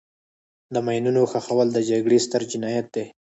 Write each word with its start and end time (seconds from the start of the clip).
د 0.73 0.75
ماینونو 0.85 1.21
ښخول 1.31 1.67
د 1.73 1.77
جګړې 1.89 2.17
ستر 2.25 2.41
جنایت 2.51 2.87
دی. 2.95 3.05